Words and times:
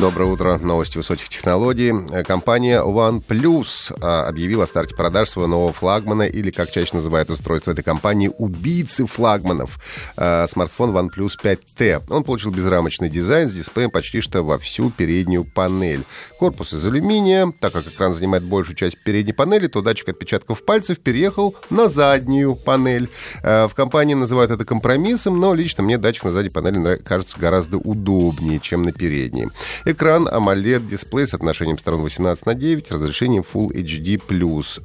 Доброе 0.00 0.30
утро. 0.30 0.58
Новости 0.58 0.96
высоких 0.96 1.28
технологий. 1.28 1.92
Э, 2.12 2.22
Компания 2.22 2.80
OnePlus 2.80 3.96
а, 4.00 4.28
объявила 4.28 4.62
о 4.62 4.66
старте 4.68 4.94
продаж 4.94 5.30
своего 5.30 5.48
нового 5.48 5.72
флагмана, 5.72 6.22
или, 6.22 6.52
как 6.52 6.70
чаще 6.70 6.90
называют 6.94 7.30
устройство 7.30 7.72
этой 7.72 7.82
компании, 7.82 8.30
убийцы 8.38 9.06
флагманов. 9.06 9.80
А, 10.16 10.46
Смартфон 10.46 10.96
OnePlus 10.96 11.32
5T. 11.42 12.04
Он 12.10 12.22
получил 12.22 12.52
безрамочный 12.52 13.08
дизайн 13.08 13.50
с 13.50 13.54
дисплеем 13.54 13.90
почти 13.90 14.20
что 14.20 14.44
во 14.44 14.56
всю 14.58 14.90
переднюю 14.90 15.42
панель. 15.42 16.04
Корпус 16.38 16.74
из 16.74 16.86
алюминия. 16.86 17.52
Так 17.58 17.72
как 17.72 17.88
экран 17.88 18.14
занимает 18.14 18.44
большую 18.44 18.76
часть 18.76 19.02
передней 19.02 19.32
панели, 19.32 19.66
то 19.66 19.82
датчик 19.82 20.10
отпечатков 20.10 20.64
пальцев 20.64 21.00
переехал 21.00 21.56
на 21.70 21.88
заднюю 21.88 22.54
панель. 22.54 23.10
А, 23.42 23.66
В 23.66 23.74
компании 23.74 24.14
называют 24.14 24.52
это 24.52 24.64
компромиссом, 24.64 25.40
но 25.40 25.54
лично 25.54 25.82
мне 25.82 25.98
датчик 25.98 26.22
на 26.22 26.30
задней 26.30 26.50
панели 26.50 26.98
кажется 26.98 27.36
гораздо 27.36 27.78
удобнее, 27.78 28.60
чем 28.60 28.84
на 28.84 28.92
передней. 28.92 29.48
Экран 29.90 30.28
AMOLED-дисплей 30.28 31.26
с 31.26 31.32
отношением 31.32 31.78
сторон 31.78 32.02
18 32.02 32.44
на 32.44 32.52
9, 32.52 32.92
разрешением 32.92 33.42
Full 33.42 33.72
HD+. 33.72 34.20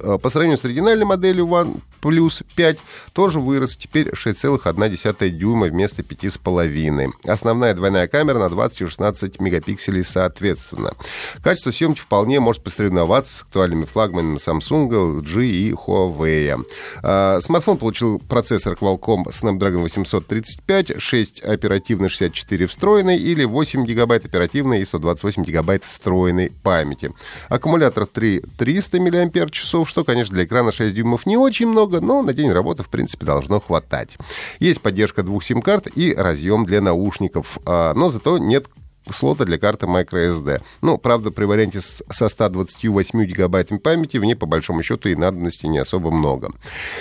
Э, 0.00 0.18
По 0.18 0.30
сравнению 0.30 0.56
с 0.56 0.64
оригинальной 0.64 1.04
моделью 1.04 1.44
OnePlus 1.46 2.42
5 2.56 2.78
тоже 3.12 3.38
вырос, 3.38 3.76
теперь 3.76 4.08
6,1 4.08 5.28
дюйма 5.28 5.66
вместо 5.66 6.00
5,5. 6.00 7.10
Основная 7.26 7.74
двойная 7.74 8.08
камера 8.08 8.38
на 8.38 8.48
20 8.48 8.80
и 8.80 8.86
16 8.86 9.40
мегапикселей 9.40 10.04
соответственно. 10.04 10.94
Качество 11.42 11.70
съемки 11.70 12.00
вполне 12.00 12.40
может 12.40 12.64
посоревноваться 12.64 13.34
с 13.34 13.42
актуальными 13.42 13.84
флагманами 13.84 14.38
Samsung, 14.38 14.88
LG 14.88 15.44
и 15.44 15.72
Huawei. 15.72 16.64
Э, 17.02 17.40
Смартфон 17.42 17.76
получил 17.76 18.20
процессор 18.20 18.72
Qualcomm 18.72 19.24
Snapdragon 19.26 19.82
835, 19.82 20.98
6 20.98 21.42
оперативной, 21.42 22.08
64 22.08 22.66
встроенной 22.66 23.18
или 23.18 23.44
8 23.44 23.84
гигабайт 23.84 24.24
оперативной 24.24 24.80
и 24.80 24.93
128 24.94 25.42
гигабайт 25.44 25.84
встроенной 25.84 26.52
памяти. 26.62 27.10
Аккумулятор 27.48 28.06
3300 28.06 29.00
мАч, 29.00 29.54
что, 29.88 30.04
конечно, 30.04 30.34
для 30.34 30.44
экрана 30.44 30.72
6 30.72 30.94
дюймов 30.94 31.26
не 31.26 31.36
очень 31.36 31.66
много, 31.66 32.00
но 32.00 32.22
на 32.22 32.32
день 32.32 32.52
работы, 32.52 32.82
в 32.82 32.88
принципе, 32.88 33.26
должно 33.26 33.60
хватать. 33.60 34.16
Есть 34.60 34.80
поддержка 34.80 35.22
двух 35.22 35.44
сим-карт 35.44 35.88
и 35.96 36.14
разъем 36.14 36.64
для 36.64 36.80
наушников, 36.80 37.58
а, 37.66 37.92
но 37.94 38.10
зато 38.10 38.38
нет 38.38 38.66
слота 39.10 39.44
для 39.44 39.58
карты 39.58 39.86
microSD. 39.86 40.62
Ну, 40.82 40.98
правда, 40.98 41.30
при 41.30 41.44
варианте 41.44 41.80
со 41.80 42.28
128 42.28 43.24
гигабайтами 43.24 43.78
памяти 43.78 44.16
в 44.16 44.24
ней, 44.24 44.34
по 44.34 44.46
большому 44.46 44.82
счету, 44.82 45.08
и 45.08 45.14
надобности 45.14 45.66
не 45.66 45.78
особо 45.78 46.10
много. 46.10 46.50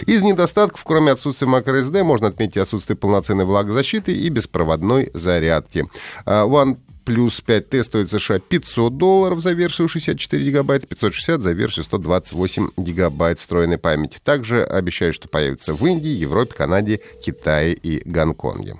Из 0.06 0.24
недостатков, 0.24 0.84
кроме 0.84 1.12
отсутствия 1.12 1.48
microSD, 1.48 2.04
можно 2.04 2.28
отметить 2.28 2.58
отсутствие 2.58 2.98
полноценной 2.98 3.46
влагозащиты 3.46 4.14
и 4.14 4.30
беспроводной 4.30 5.12
зарядки. 5.14 5.86
А, 6.26 6.46
One 6.46 6.78
плюс 7.06 7.42
5T 7.46 7.84
стоит 7.84 8.10
США 8.10 8.40
500 8.40 8.98
долларов 8.98 9.42
за 9.42 9.52
версию 9.52 9.88
64 9.88 10.44
гигабайта, 10.44 10.88
560 10.88 11.42
за 11.42 11.52
версию 11.52 11.86
128 11.86 12.70
гигабайт 12.78 13.40
встроенной 13.40 13.78
памяти. 13.78 14.18
Также 14.24 14.64
обещают, 14.64 15.16
что 15.16 15.28
появится 15.28 15.74
в 15.74 15.86
Индии, 15.86 16.12
Европе, 16.12 16.54
Канаде, 16.56 17.02
Китае 17.24 17.74
и 17.74 18.02
Гонконге. 18.08 18.76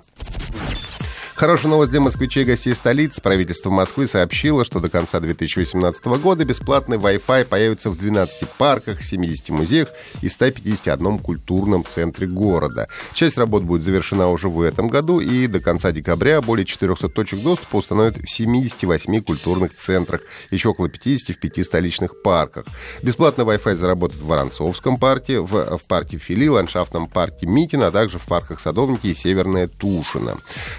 Хорошая 1.44 1.72
новость 1.72 1.92
для 1.92 2.00
москвичей 2.00 2.42
и 2.42 2.46
гостей 2.46 2.74
столицы. 2.74 3.20
Правительство 3.20 3.68
Москвы 3.68 4.08
сообщило, 4.08 4.64
что 4.64 4.80
до 4.80 4.88
конца 4.88 5.20
2018 5.20 6.06
года 6.06 6.42
бесплатный 6.46 6.96
Wi-Fi 6.96 7.44
появится 7.44 7.90
в 7.90 7.98
12 7.98 8.48
парках, 8.56 9.02
70 9.02 9.50
музеях 9.50 9.90
и 10.22 10.30
151 10.30 11.18
культурном 11.18 11.84
центре 11.84 12.26
города. 12.26 12.88
Часть 13.12 13.36
работ 13.36 13.62
будет 13.62 13.82
завершена 13.82 14.30
уже 14.30 14.48
в 14.48 14.58
этом 14.62 14.88
году, 14.88 15.20
и 15.20 15.46
до 15.46 15.60
конца 15.60 15.92
декабря 15.92 16.40
более 16.40 16.64
400 16.64 17.10
точек 17.10 17.42
доступа 17.42 17.76
установят 17.76 18.16
в 18.16 18.26
78 18.26 19.20
культурных 19.20 19.74
центрах, 19.74 20.22
еще 20.50 20.70
около 20.70 20.88
50 20.88 21.36
в 21.36 21.38
пяти 21.38 21.62
столичных 21.62 22.22
парках. 22.22 22.64
Бесплатный 23.02 23.44
Wi-Fi 23.44 23.76
заработает 23.76 24.22
в 24.22 24.26
Воронцовском 24.28 24.96
парке, 24.96 25.40
в, 25.40 25.76
в 25.76 25.86
парке 25.88 26.16
Фили, 26.16 26.48
ландшафтном 26.48 27.06
парке 27.06 27.46
Митина, 27.46 27.88
а 27.88 27.90
также 27.90 28.18
в 28.18 28.24
парках 28.24 28.60
Садовники 28.60 29.08
и 29.08 29.14
Северная 29.14 29.68
Тушина. 29.68 30.38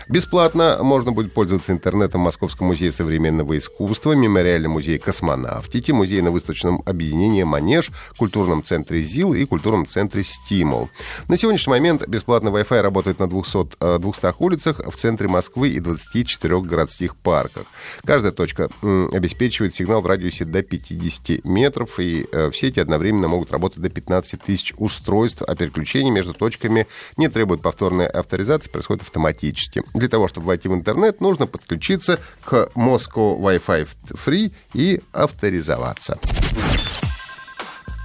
Бесплатно 0.09 0.54
можно 0.55 1.11
будет 1.11 1.33
пользоваться 1.33 1.71
интернетом 1.71 2.21
в 2.21 2.23
Московском 2.25 2.67
музее 2.67 2.91
современного 2.91 3.57
искусства, 3.57 4.13
Мемориальном 4.13 4.71
музее 4.71 4.97
космонавтики, 4.99 5.91
Музейно-выставочном 5.91 6.81
объединении 6.85 7.43
«Манеж», 7.43 7.91
Культурном 8.17 8.63
центре 8.63 9.01
ЗИЛ 9.01 9.33
и 9.33 9.45
Культурном 9.45 9.85
центре 9.85 10.23
«Стимул». 10.23 10.89
На 11.27 11.38
сегодняшний 11.38 11.71
момент 11.71 12.07
бесплатный 12.07 12.51
Wi-Fi 12.51 12.81
работает 12.81 13.19
на 13.19 13.27
200, 13.27 13.75
э, 13.79 13.99
200 13.99 14.33
улицах 14.39 14.79
в 14.85 14.95
центре 14.95 15.27
Москвы 15.27 15.69
и 15.69 15.79
24 15.79 16.61
городских 16.61 17.16
парках. 17.16 17.66
Каждая 18.05 18.31
точка 18.31 18.69
обеспечивает 18.81 19.75
сигнал 19.75 20.01
в 20.01 20.07
радиусе 20.07 20.45
до 20.45 20.63
50 20.63 21.43
метров, 21.43 21.99
и 21.99 22.27
э, 22.31 22.49
в 22.49 22.55
сети 22.55 22.79
одновременно 22.79 23.27
могут 23.27 23.51
работать 23.51 23.79
до 23.81 23.89
15 23.89 24.41
тысяч 24.41 24.73
устройств, 24.77 25.41
а 25.45 25.55
переключение 25.55 26.13
между 26.13 26.33
точками 26.33 26.87
не 27.17 27.27
требует 27.29 27.61
повторной 27.61 28.07
авторизации, 28.07 28.69
происходит 28.69 29.03
автоматически. 29.03 29.83
Для 29.93 30.07
того, 30.07 30.27
чтобы 30.27 30.34
войти 30.44 30.68
в 30.68 30.73
интернет, 30.73 31.22
нужно 31.22 31.47
подключиться 31.47 32.19
к 32.44 32.69
Moscow 32.75 33.40
Wi-Fi 33.40 33.88
Free 34.25 34.51
и 34.73 35.01
авторизоваться. 35.13 36.19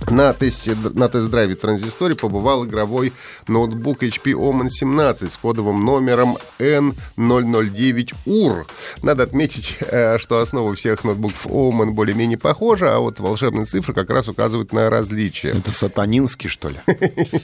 На, 0.09 0.33
тесте, 0.33 0.75
на 0.75 1.09
тест-драйве 1.09 1.55
транзисторе 1.55 2.17
побывал 2.17 2.67
игровой 2.67 3.13
ноутбук 3.47 4.03
HP 4.03 4.33
Omen 4.33 4.69
17 4.69 5.31
с 5.31 5.37
кодовым 5.37 5.85
номером 5.85 6.37
N009UR. 6.59 8.67
Надо 9.03 9.23
отметить, 9.23 9.77
э, 9.81 10.19
что 10.19 10.41
основа 10.41 10.75
всех 10.75 11.05
ноутбуков 11.05 11.47
Omen 11.47 11.91
более-менее 11.91 12.39
похожа, 12.39 12.97
а 12.97 12.99
вот 12.99 13.21
волшебные 13.21 13.67
цифры 13.67 13.95
как 13.95 14.11
раз 14.11 14.27
указывают 14.27 14.73
на 14.73 14.91
различия. 14.91 15.51
Это 15.51 15.71
сатанинский, 15.73 16.49
что 16.49 16.71
ли? 16.71 16.77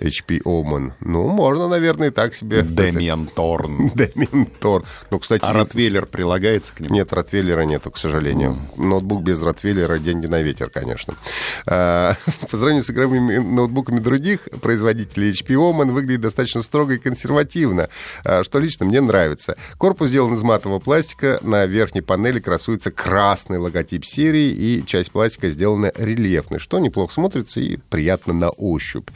HP 0.00 0.42
Omen. 0.44 0.92
Ну, 1.00 1.28
можно, 1.28 1.68
наверное, 1.68 2.08
и 2.08 2.10
так 2.10 2.34
себе. 2.34 2.62
Дэмиан 2.62 3.26
Торн. 3.34 3.90
Дэмиан. 3.94 4.48
Ну, 5.10 5.18
кстати, 5.18 5.42
А 5.44 5.52
Ротвейлер 5.52 6.06
прилагается 6.06 6.72
к 6.74 6.80
нему? 6.80 6.94
Нет, 6.94 7.12
Ротвейлера 7.12 7.62
нету, 7.62 7.90
к 7.90 7.98
сожалению. 7.98 8.56
Ноутбук 8.76 9.22
без 9.22 9.42
Ротвейлера— 9.42 9.98
деньги 10.00 10.26
на 10.26 10.42
ветер, 10.42 10.70
конечно. 10.70 11.14
А, 11.66 12.14
По 12.50 12.56
сравнению 12.56 12.84
с 12.84 12.90
игровыми 12.90 13.36
ноутбуками 13.36 14.00
других 14.00 14.48
производителей 14.62 15.32
HP 15.32 15.54
Omen 15.54 15.92
выглядит 15.92 16.22
достаточно 16.22 16.62
строго 16.62 16.94
и 16.94 16.98
консервативно, 16.98 17.88
а, 18.24 18.42
что 18.42 18.58
лично 18.58 18.86
мне 18.86 19.00
нравится. 19.00 19.56
Корпус 19.78 20.08
сделан 20.08 20.34
из 20.34 20.42
матового 20.42 20.78
пластика, 20.78 21.38
на 21.42 21.66
верхней 21.66 22.00
панели 22.00 22.40
красуется 22.40 22.90
красный 22.90 23.58
логотип 23.58 24.04
серии, 24.04 24.50
и 24.50 24.84
часть 24.86 25.10
пластика 25.12 25.50
сделана 25.50 25.92
рельефной, 25.96 26.58
что 26.58 26.78
неплохо 26.78 27.12
смотрится 27.12 27.60
и 27.60 27.76
приятно 27.76 28.32
на 28.32 28.50
ощупь. 28.50 29.08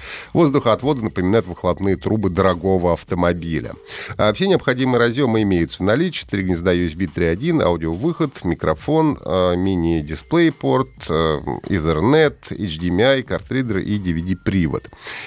Воздухоотводы 0.74 1.04
напоминают 1.04 1.46
выхлопные 1.46 1.96
трубы 1.96 2.30
дорогого 2.30 2.92
автомобиля. 2.94 3.74
А, 4.16 4.32
Все 4.32 4.48
необходимые 4.48 4.98
разъемы 4.98 5.42
имеются 5.42 5.78
в 5.78 5.86
наличии. 5.86 6.24
4 6.24 6.42
гнезда 6.42 6.74
USB 6.74 7.08
3.1, 7.14 7.62
аудиовыход, 7.62 8.44
микрофон, 8.44 9.18
а, 9.24 9.54
мини-дисплей-порт, 9.54 10.88
а, 11.08 11.38
Ethernet, 11.68 12.36
HDMI, 12.50 13.22
картридер 13.22 13.78
и 13.78 13.98
DVD-привод. 13.98 14.84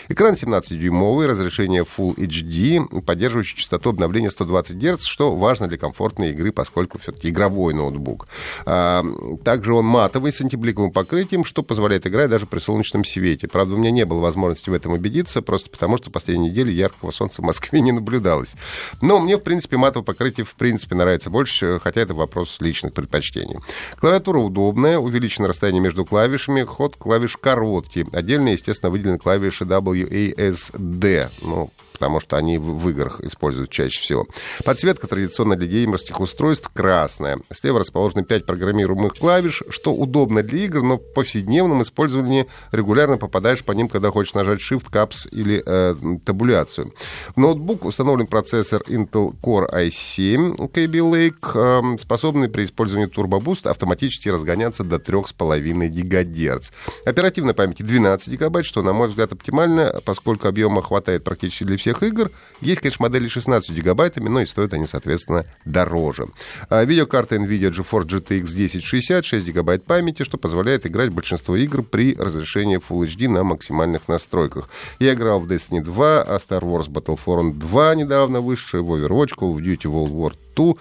Экран 0.10 0.34
17-дюймовый, 0.34 1.28
разрешение 1.28 1.84
Full 1.84 2.16
HD, 2.16 3.02
поддерживающий 3.02 3.58
частоту 3.58 3.92
обновления 3.92 4.32
120 4.32 4.76
Гц, 4.76 5.06
что 5.06 5.36
важно 5.36 5.68
для 5.68 5.78
комфортной 5.78 6.32
игры, 6.32 6.52
поскольку 6.52 7.00
все-таки 7.00 7.30
игровой 7.30 7.74
ноутбук. 7.74 8.28
А, 8.66 9.04
Также 9.44 9.74
он 9.74 9.86
матовый, 9.86 10.34
с 10.34 10.42
антибликовым 10.42 10.92
покрытием, 10.92 11.46
что 11.46 11.64
позволяет 11.64 12.06
играть 12.08 12.30
даже 12.30 12.46
при 12.46 12.60
солнечном 12.60 13.06
свете. 13.06 13.48
Правда, 13.48 13.76
у 13.76 13.78
меня 13.78 13.92
не 13.92 14.06
было 14.06 14.20
возможности 14.20 14.70
в 14.70 14.74
этом 14.74 14.94
убедиться, 14.94 15.37
просто 15.42 15.70
потому 15.70 15.98
что 15.98 16.10
последние 16.10 16.52
недели 16.52 16.72
яркого 16.72 17.12
солнца 17.12 17.42
в 17.42 17.46
Москве 17.46 17.82
не 17.82 17.92
наблюдалось. 17.92 18.54
Но 19.02 19.20
мне, 19.20 19.38
в 19.38 19.42
принципе, 19.42 19.78
матовое 19.78 20.06
покрытие 20.06 20.46
в 20.46 20.56
принципе 20.56 20.96
нравится 20.96 21.30
больше, 21.30 21.80
хотя 21.84 22.02
это 22.02 22.14
вопрос 22.14 22.58
личных 22.60 22.94
предпочтений. 22.94 23.58
Клавиатура 24.00 24.40
удобная, 24.40 24.98
увеличено 24.98 25.48
расстояние 25.48 25.82
между 25.82 26.06
клавишами, 26.06 26.64
ход 26.64 26.96
клавиш 26.96 27.38
короткий. 27.38 28.06
Отдельно, 28.14 28.50
естественно, 28.50 28.90
выделены 28.92 29.18
клавиши 29.18 29.64
WASD. 29.64 31.30
Ну, 31.42 31.70
потому 31.98 32.20
что 32.20 32.38
они 32.38 32.60
в, 32.60 32.90
играх 32.90 33.22
используют 33.22 33.72
чаще 33.72 34.00
всего. 34.00 34.28
Подсветка 34.64 35.08
традиционно 35.08 35.56
для 35.56 35.68
геймерских 35.68 36.20
устройств 36.20 36.70
красная. 36.72 37.40
Слева 37.52 37.80
расположены 37.80 38.24
5 38.24 38.46
программируемых 38.46 39.16
клавиш, 39.16 39.64
что 39.70 39.94
удобно 39.94 40.44
для 40.44 40.66
игр, 40.66 40.84
но 40.84 40.98
в 40.98 41.14
повседневном 41.14 41.82
использовании 41.82 42.46
регулярно 42.72 43.18
попадаешь 43.18 43.64
по 43.64 43.72
ним, 43.72 43.90
когда 43.90 44.12
хочешь 44.12 44.36
нажать 44.36 44.60
Shift, 44.60 44.92
Caps 44.92 45.28
или 45.32 45.64
э, 45.66 45.96
табуляцию. 46.24 46.94
В 47.36 47.40
ноутбук 47.40 47.86
установлен 47.86 48.28
процессор 48.28 48.84
Intel 48.88 49.34
Core 49.42 49.68
i7 49.74 50.56
KB 50.72 50.92
Lake, 51.12 51.96
э, 51.96 51.98
способный 51.98 52.48
при 52.48 52.66
использовании 52.66 53.12
Turbo 53.12 53.40
Boost 53.40 53.68
автоматически 53.68 54.30
разгоняться 54.30 54.84
до 54.84 54.98
3,5 54.98 55.88
ГГц. 55.88 56.72
Оперативной 57.06 57.56
памяти 57.56 57.82
12 57.82 58.28
гигабайт, 58.30 58.66
что, 58.66 58.84
на 58.84 58.94
мой 58.94 59.08
взгляд, 59.08 59.32
оптимально, 59.32 60.00
поскольку 60.06 60.48
объема 60.48 60.82
хватает 60.82 61.24
практически 61.24 61.64
для 61.64 61.78
всех 61.78 61.87
игр. 62.04 62.30
Есть, 62.62 62.82
конечно, 62.82 63.04
модели 63.04 63.28
16 63.28 63.70
гигабайтами, 63.72 64.30
но 64.30 64.42
и 64.42 64.46
стоят 64.46 64.74
они, 64.74 64.88
соответственно, 64.88 65.46
дороже. 65.66 66.28
А 66.70 66.84
видеокарта 66.84 67.36
NVIDIA 67.36 67.72
GeForce 67.72 68.06
GTX 68.06 68.44
1060, 68.52 69.26
6 69.26 69.46
гигабайт 69.46 69.84
памяти, 69.84 70.24
что 70.24 70.38
позволяет 70.38 70.86
играть 70.86 71.12
большинство 71.12 71.56
игр 71.56 71.84
при 71.84 72.16
разрешении 72.16 72.80
Full 72.80 73.08
HD 73.08 73.30
на 73.30 73.44
максимальных 73.44 74.08
настройках. 74.08 74.70
Я 75.00 75.14
играл 75.14 75.40
в 75.40 75.52
Destiny 75.52 75.82
2, 75.82 76.22
а 76.24 76.38
Star 76.38 76.62
Wars 76.62 76.90
Battlefront 76.90 77.54
2 77.54 77.96
недавно 77.96 78.42
вышедший, 78.42 78.82
в 78.82 78.92
Overwatch, 78.92 79.36
Call 79.38 79.56
of 79.56 79.62
Duty 79.62 79.84
World 79.84 80.12
War 80.12 80.34
2. 80.56 80.74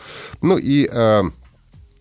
Ну 0.43 0.59
и 0.59 0.89
а, 0.91 1.25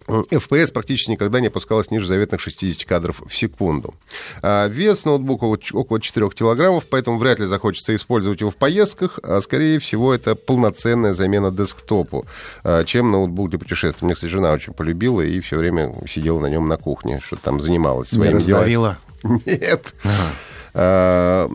FPS 0.08 0.72
практически 0.72 1.12
никогда 1.12 1.40
не 1.40 1.48
опускалась 1.48 1.92
ниже 1.92 2.08
заветных 2.08 2.40
60 2.40 2.88
кадров 2.88 3.22
в 3.26 3.36
секунду. 3.36 3.94
А 4.42 4.68
вес 4.68 5.06
ноутбука 5.06 5.46
около 5.46 6.00
4 6.00 6.30
килограммов, 6.30 6.86
поэтому 6.90 7.18
вряд 7.18 7.40
ли 7.40 7.46
захочется 7.46 7.96
использовать 7.96 8.42
его 8.42 8.52
в 8.52 8.56
поездках, 8.56 9.20
а 9.24 9.42
скорее 9.42 9.80
всего 9.80 10.14
это 10.14 10.36
полноценная 10.36 11.14
замена 11.14 11.52
десктопу, 11.52 12.26
а, 12.64 12.84
чем 12.84 13.12
ноутбук 13.12 13.50
для 13.50 13.60
путешествий. 13.60 14.06
Мне, 14.06 14.16
кстати, 14.16 14.32
жена 14.32 14.52
очень 14.52 14.74
полюбила 14.74 15.22
и 15.22 15.40
все 15.40 15.58
время 15.58 15.94
сидела 16.08 16.40
на 16.40 16.48
нем 16.48 16.68
на 16.68 16.78
кухне, 16.78 17.20
что 17.24 17.36
там 17.36 17.60
занималась 17.60 18.10
своими 18.10 18.42
делами. 18.42 18.98
Нет. 19.46 19.94
Ага. 20.04 20.32
А, 20.78 21.50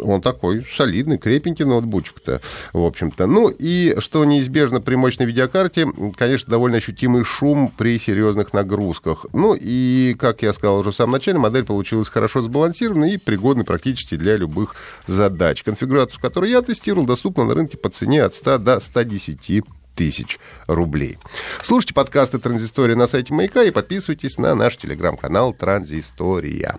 он 0.00 0.20
такой 0.20 0.66
солидный, 0.76 1.18
крепенький 1.18 1.64
ноутбучик-то, 1.64 2.40
в 2.72 2.82
общем-то. 2.84 3.26
Ну 3.26 3.48
и 3.48 3.94
что 4.00 4.24
неизбежно 4.24 4.80
при 4.80 4.96
мощной 4.96 5.26
видеокарте, 5.26 5.86
конечно, 6.16 6.50
довольно 6.50 6.78
ощутимый 6.78 7.22
шум 7.22 7.72
при 7.76 7.98
серьезных 7.98 8.52
нагрузках. 8.52 9.26
Ну 9.32 9.56
и, 9.58 10.16
как 10.18 10.42
я 10.42 10.52
сказал 10.52 10.78
уже 10.78 10.90
в 10.90 10.96
самом 10.96 11.12
начале, 11.12 11.38
модель 11.38 11.64
получилась 11.64 12.08
хорошо 12.08 12.40
сбалансированной 12.40 13.14
и 13.14 13.18
пригодной 13.18 13.64
практически 13.64 14.16
для 14.16 14.36
любых 14.36 14.74
задач. 15.06 15.62
Конфигурацию, 15.62 16.20
которую 16.20 16.50
я 16.50 16.62
тестировал, 16.62 17.06
доступна 17.06 17.44
на 17.44 17.54
рынке 17.54 17.76
по 17.76 17.88
цене 17.88 18.24
от 18.24 18.34
100 18.34 18.58
до 18.58 18.80
110 18.80 19.64
тысяч 19.94 20.38
рублей. 20.66 21.18
Слушайте 21.62 21.94
подкасты 21.94 22.38
«Транзистория» 22.38 22.96
на 22.96 23.06
сайте 23.06 23.34
Маяка 23.34 23.62
и 23.62 23.70
подписывайтесь 23.70 24.38
на 24.38 24.54
наш 24.54 24.76
телеграм-канал 24.76 25.52
«Транзистория». 25.52 26.78